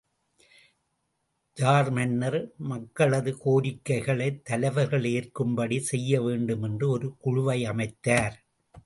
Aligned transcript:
Jar 1.57 1.89
மன்னர் 1.89 2.37
மக்களது 2.69 3.31
கோரிக்கைகளை 3.37 4.29
தலைவர்கள் 4.43 5.05
ஏற்கும்படி 5.11 5.79
செய்யவேண்டும் 5.91 6.63
என்று 6.63 6.89
ஒரு 6.89 7.09
குழுவை 7.19 7.59
அமைத்தார்! 7.65 8.35